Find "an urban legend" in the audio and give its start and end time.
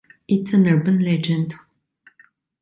0.51-1.53